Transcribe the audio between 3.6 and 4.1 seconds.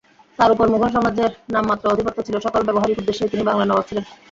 নবাব ছিলেন।